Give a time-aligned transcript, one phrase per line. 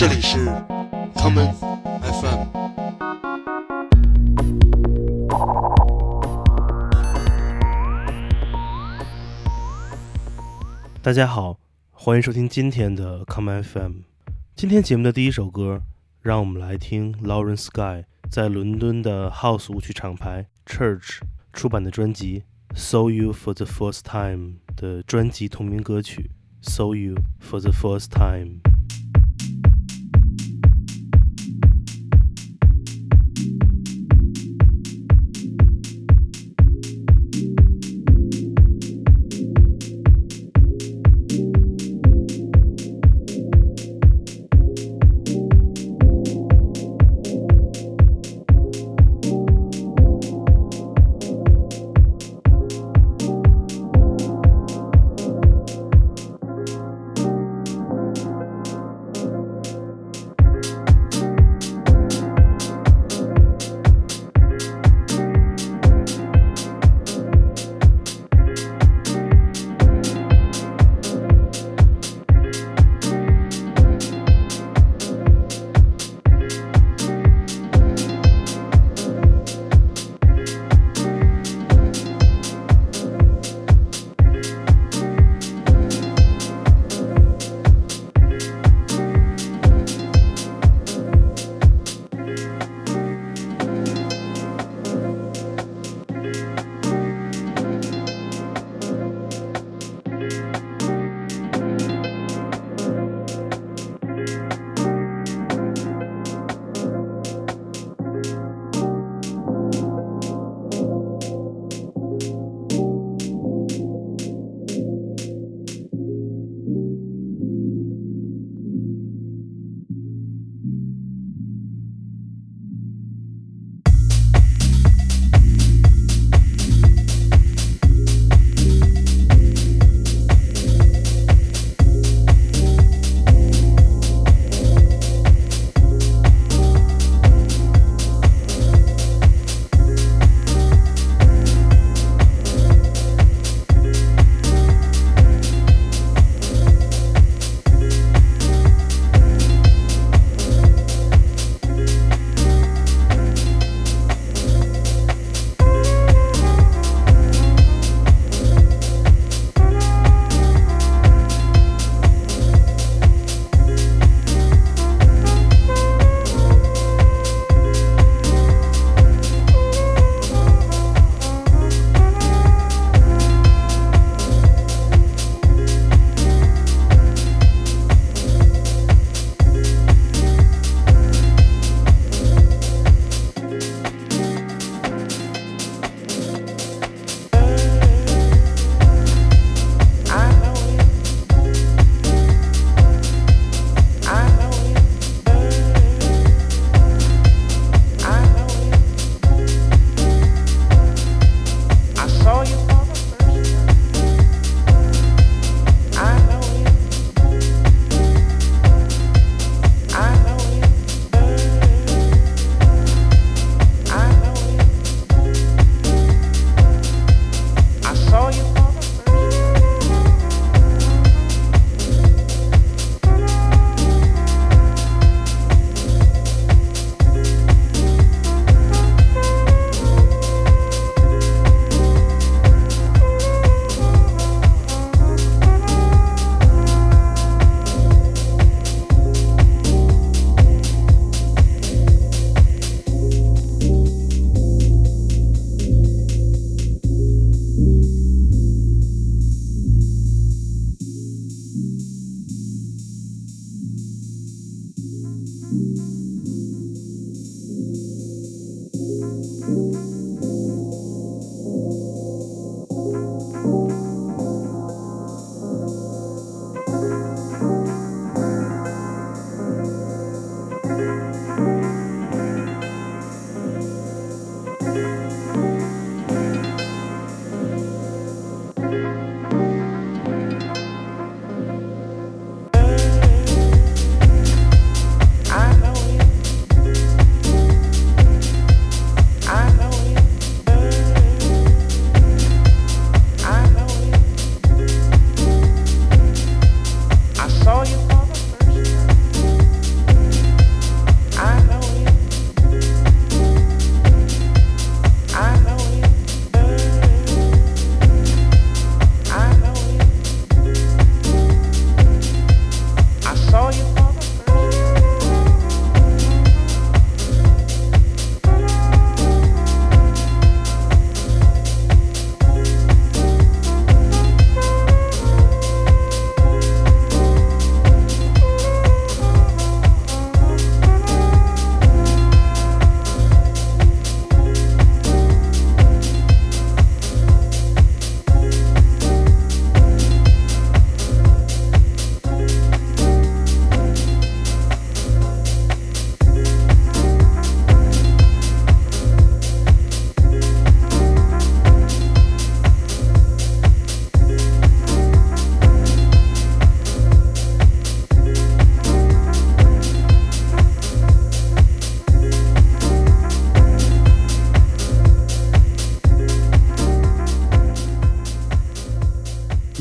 [0.00, 0.38] 这里是
[1.14, 1.52] common
[2.00, 2.46] FM。
[11.02, 11.60] 大家好，
[11.90, 13.96] 欢迎收听今天的 common FM。
[14.56, 15.82] 今天节目的第一首歌，
[16.22, 21.18] 让我们来听 Lauren Sky 在伦敦的 House 舞曲厂牌 Church
[21.52, 22.44] 出版的专辑
[22.74, 26.30] 《Saw You for the First Time》的专辑同名歌曲
[26.66, 28.62] 《Saw You for the First Time》。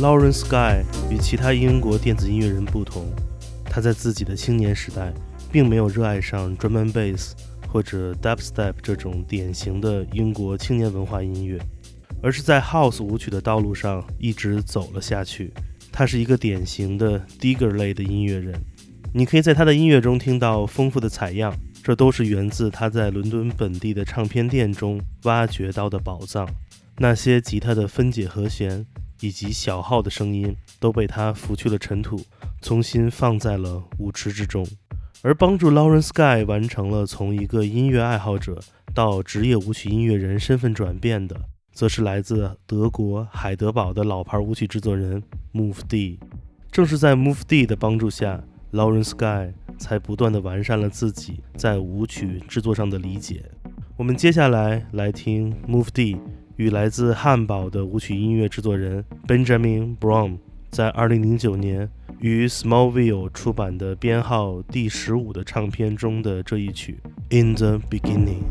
[0.10, 3.06] Lauren Sky 与其他英国电子音乐人不同，
[3.66, 5.14] 他在自己的青年时代
[5.52, 7.34] 并没有热爱上 drum and bass
[7.68, 11.60] 或者 dubstep 这种典型的英国青年文化音乐，
[12.24, 15.54] 而是在 house 舞曲的道路上一直走了下去。
[15.92, 18.60] 他是一个典型的 digger 类的音乐人，
[19.14, 26.50] 你可以在他的音乐中听到丰富的采样，这都是源自他在伦敦本地的唱片店中挖掘到的宝藏。
[26.98, 28.84] 那些吉他的分解和弦
[29.22, 32.22] 以及小号的声音都被他拂去了尘土，
[32.62, 34.66] 重新放在了舞池之中。
[35.22, 38.62] 而帮助 Lauren Sky 完成了从一个音乐爱好者
[38.94, 41.36] 到职业舞曲音乐人身份转变的，
[41.74, 45.22] 则是来自德国海德堡的老牌舞曲制作人
[45.54, 46.20] Move D。
[46.72, 53.44] 正是在 Move D 的帮助下，Lauren Sky 才不断地完善了自己在舞曲制作上的理解。
[53.98, 56.18] 我们接下来来听 Move D。
[56.60, 60.38] 与来自汉堡的舞曲音乐制作人 Benjamin Brown
[60.70, 61.90] 在2009年
[62.20, 67.00] 与 Smallville 出版的编号第十五的唱片中的这一曲
[67.42, 68.44] 《In the Beginning》。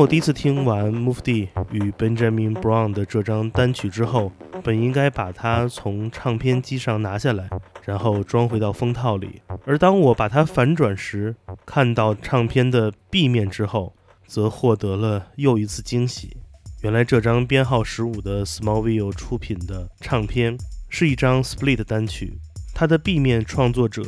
[0.00, 4.32] 我第一次听完 Mufti 与 Benjamin Brown 的这张单曲之后，
[4.64, 7.50] 本应该把它从唱片机上拿下来，
[7.84, 9.42] 然后装回到封套里。
[9.66, 13.94] 而当我把它反转时，看到唱片的 B 面之后，
[14.26, 16.34] 则获得了又一次惊喜。
[16.82, 20.56] 原来这张编号十五的 Smallville 出品的唱片
[20.88, 22.38] 是一张 Split 单曲，
[22.74, 24.02] 它的 B 面创作者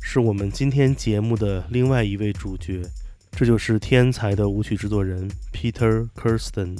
[0.00, 2.80] 是我们今天节目的另外一位主角。
[3.38, 6.74] 这就是天才的舞曲制作人 Peter Kirsten。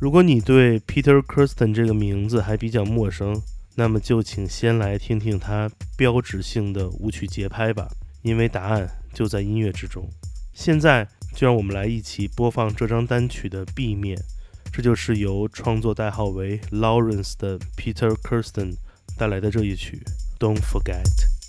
[0.00, 3.38] 如果你对 Peter Kirsten 这个名字还比较陌生，
[3.74, 7.86] 那么就请先来听听他标志性的舞曲节拍吧，
[8.22, 10.08] 因为答案就在音乐之中。
[10.54, 14.18] 现在就让我们来一起播放这张单曲的 B 面，
[14.72, 18.74] 这就是由创作代号为 Lawrence 的 Peter Kirsten
[19.18, 20.02] 带来的这一曲
[20.38, 21.39] Don't Forget。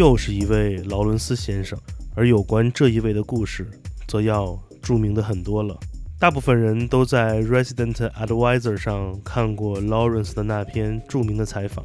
[0.00, 1.78] 又是一位劳伦斯先生。
[2.16, 3.70] 而有关这一位的故事，
[4.08, 5.78] 则要著名的很多了。
[6.18, 11.84] 大部分人都在《Resident Advisor》上看过 Lawrence 的那篇著名的采访。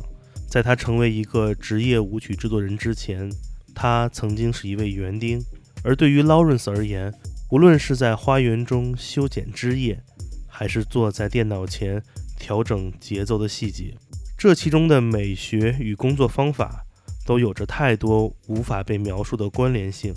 [0.49, 3.30] 在他成为一个职业舞曲制作人之前，
[3.73, 5.43] 他曾经是一位园丁。
[5.84, 7.13] 而对于 Lawrence 而言，
[7.51, 10.01] 无论是在花园中修剪枝叶，
[10.47, 12.01] 还是坐在电脑前
[12.39, 13.93] 调整节奏的细节，
[14.38, 16.85] 这其中的美学与工作方法
[17.25, 20.13] 都有着太多无法被描述的关联性，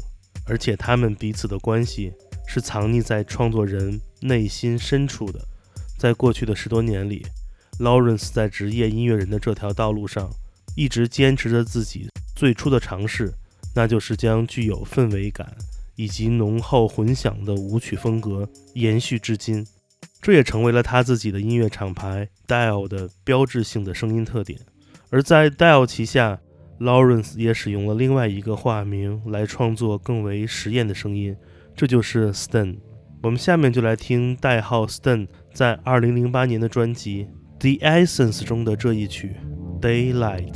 [0.46, 2.12] 而且他们彼此的关系
[2.46, 5.40] 是藏匿在创作人内心深处的。
[5.98, 7.26] 在过去的十多年里
[7.80, 10.30] ，Lawrence 在职业音乐人的这条道路上，
[10.76, 13.32] 一直坚持着自己最初的尝试。
[13.74, 15.54] 那就是将具有氛围感
[15.94, 19.64] 以及浓厚混响的舞曲风格延续至今，
[20.20, 24.58] 这也成为了他自己的音乐厂牌 Dial 的标志性的声音特点。
[25.10, 26.40] 而在 Dial 旗下
[26.80, 31.36] ，Lawrence 也使用了另外一个化名来创作更为实验的声音，
[31.74, 32.76] 这就是 Stan。
[33.22, 37.26] 我们下面就来听代号 Stan 在2008年的专辑
[37.78, 39.34] 《The Essence》中的这一曲
[39.80, 40.52] 《Daylight》。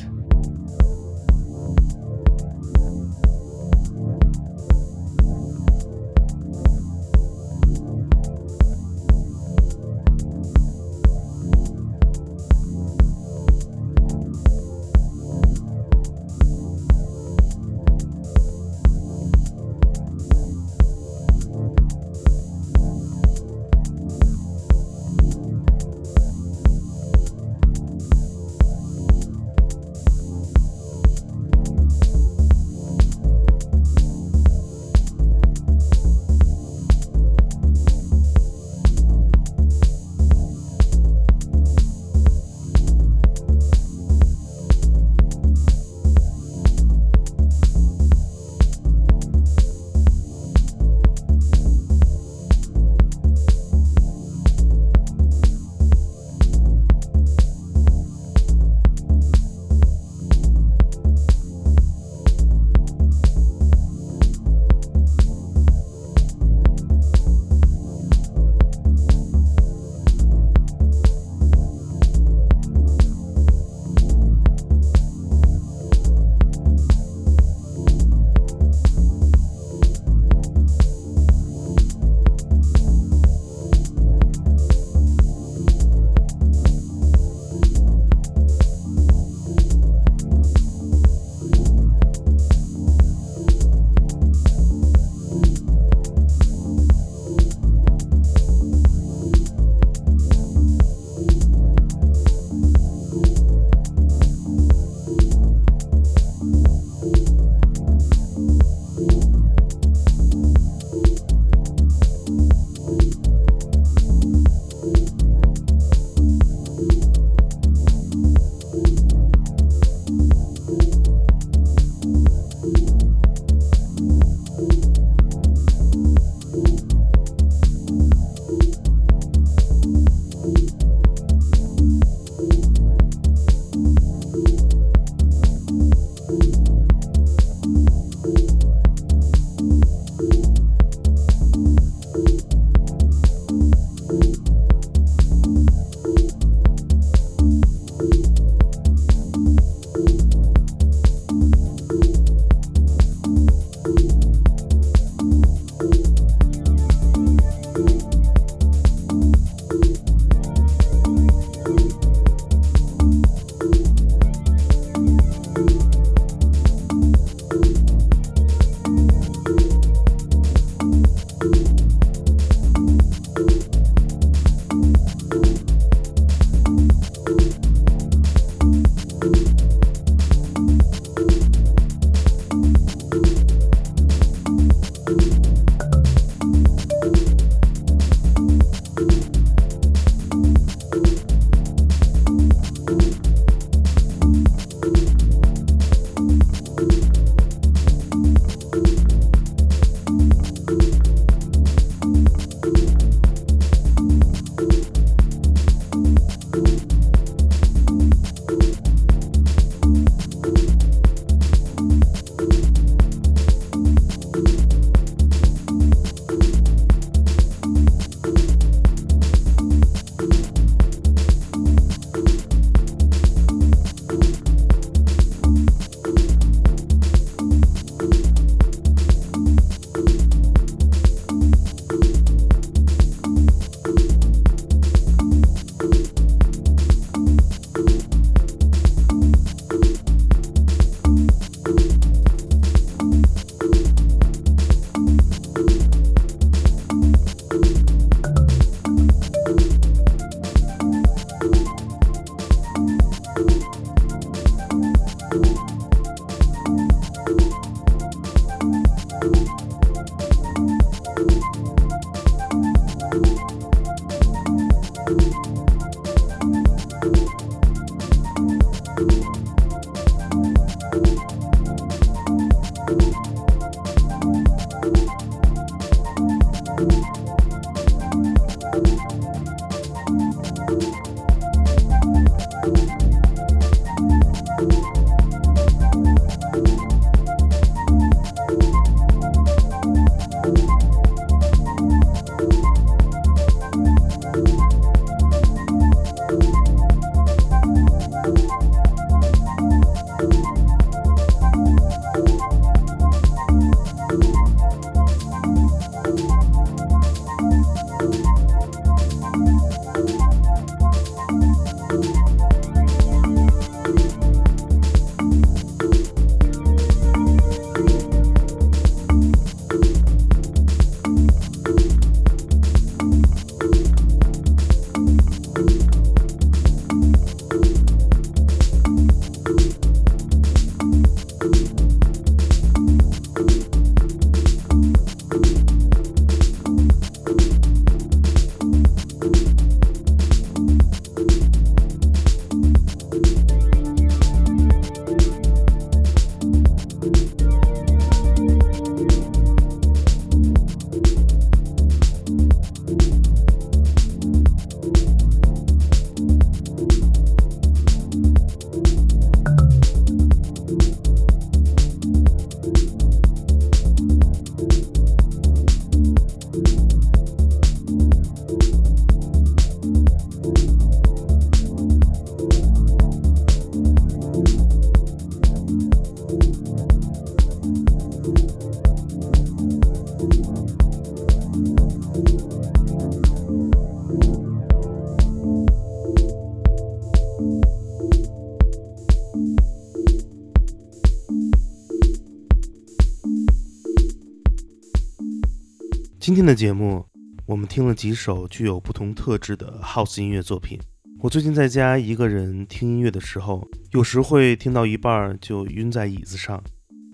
[396.32, 397.04] 今天的节目，
[397.44, 400.78] 我们听了几首具有不同特质的 House 音乐作品。
[401.20, 406.64] 我最近在家一个人听音乐的时候，有时会听到一半就晕在椅子上。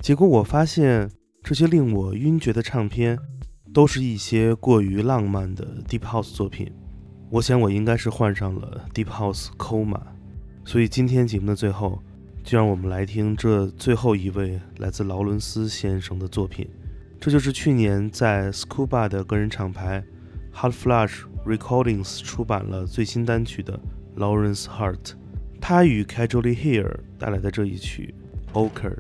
[0.00, 1.11] 结果我发现，
[1.42, 3.18] 这些令我晕厥的唱片，
[3.74, 6.70] 都是一些过于浪漫的 Deep House 作品。
[7.28, 10.00] 我想我应该是患上了 Deep House coma。
[10.64, 12.00] 所以今天节目的最后，
[12.44, 16.68] 就让我们来听这最后一位来自劳伦斯先生的作品。
[17.20, 20.02] 这就是去年在 Scuba 的个人厂牌
[20.54, 23.78] Hot Flash Recordings 出版了最新单曲的
[24.16, 25.14] Lawrence Hart，
[25.61, 28.14] 他与 Casually Here 带来的这一曲
[28.52, 28.96] Oker。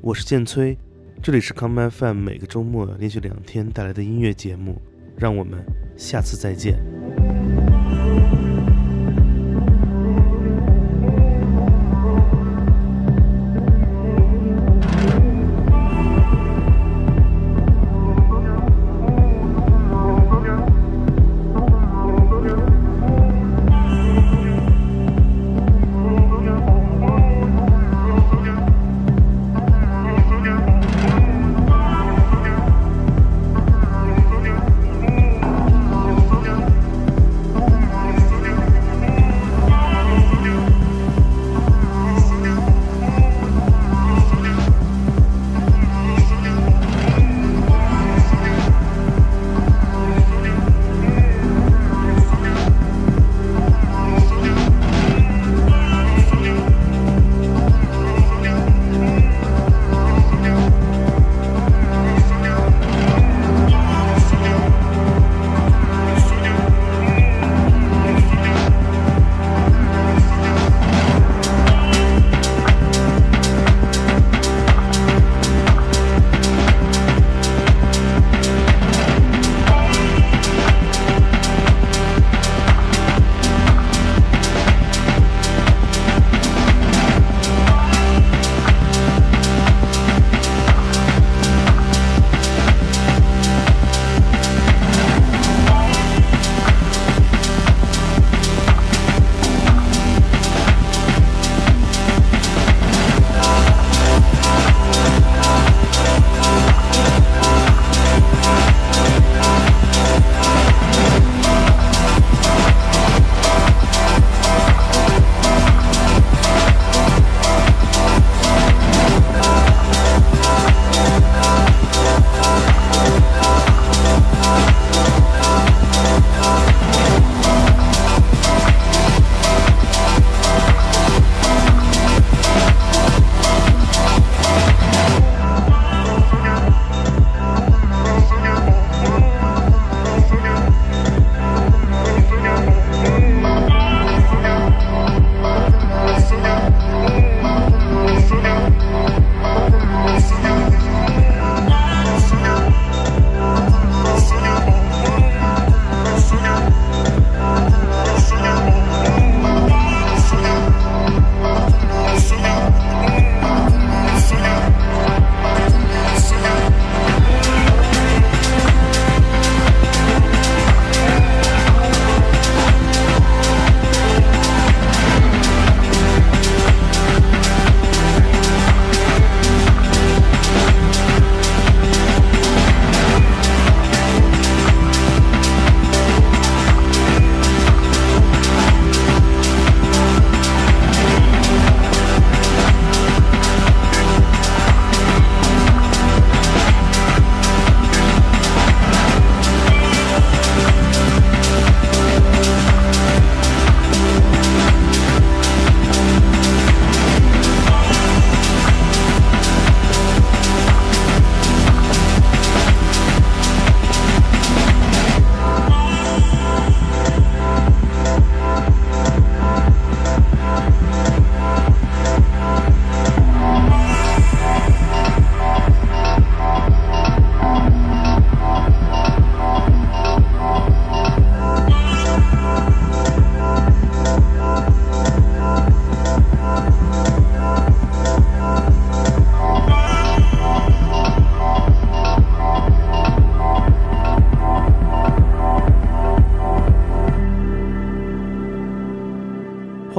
[0.00, 0.78] 我是建崔，
[1.22, 4.80] 这里是 Come FM 每个周末连续两天带来的音乐节目，
[5.16, 5.62] 让我们
[5.96, 7.01] 下次再见。